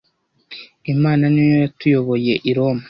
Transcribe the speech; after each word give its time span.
imana 0.93 1.23
niyo 1.33 1.55
yatuyoboye 1.63 2.33
i 2.49 2.51
roma 2.55 2.79